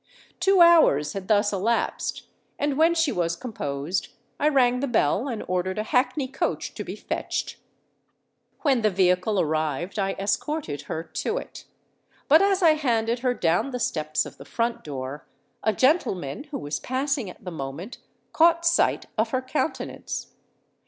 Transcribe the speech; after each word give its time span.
Two 0.39 0.61
hours 0.61 1.13
had 1.13 1.27
thus 1.27 1.53
elapsed; 1.53 2.23
and 2.57 2.75
when 2.75 2.95
she 2.95 3.11
was 3.11 3.35
composed, 3.35 4.07
I 4.39 4.49
rang 4.49 4.79
the 4.79 4.87
bell 4.87 5.27
and 5.27 5.43
ordered 5.47 5.77
a 5.77 5.83
hackney 5.83 6.27
coach 6.27 6.73
to 6.73 6.83
be 6.83 6.95
fetched. 6.95 7.57
When 8.61 8.81
the 8.81 8.89
vehicle 8.89 9.39
arrived, 9.39 9.99
I 9.99 10.13
escorted 10.13 10.81
her 10.89 11.03
to 11.03 11.37
it. 11.37 11.65
But 12.27 12.41
as 12.41 12.63
I 12.63 12.71
handed 12.73 13.19
her 13.19 13.35
down 13.35 13.69
the 13.69 13.79
steps 13.79 14.25
of 14.25 14.39
the 14.39 14.43
front 14.45 14.83
door, 14.83 15.27
a 15.61 15.71
gentleman, 15.71 16.45
who 16.45 16.57
was 16.57 16.79
passing 16.79 17.29
at 17.29 17.45
the 17.45 17.51
moment, 17.51 17.99
caught 18.33 18.65
sight 18.65 19.05
of 19.19 19.29
her 19.29 19.41
countenance. 19.43 20.33